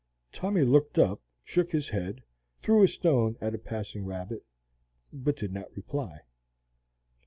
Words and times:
Tommy 0.31 0.63
looked 0.63 0.97
up, 0.97 1.21
shook 1.43 1.71
his 1.71 1.89
head, 1.89 2.23
threw 2.63 2.81
a 2.81 2.87
stone 2.87 3.37
at 3.39 3.53
a 3.53 3.59
passing 3.59 4.03
rabbit, 4.03 4.43
but 5.13 5.35
did 5.37 5.53
not 5.53 5.71
reply. 5.77 6.21